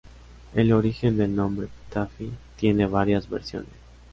[0.55, 3.69] El origen del nombre Tafí tiene varias versiones.